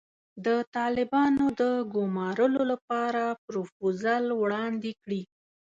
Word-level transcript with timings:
د 0.45 0.47
طالبانو 0.75 1.45
د 1.61 1.63
ګومارلو 1.93 2.61
لپاره 2.71 3.23
پروفوزل 3.45 4.23
وړاندې 4.41 4.91
کړي. 5.03 5.21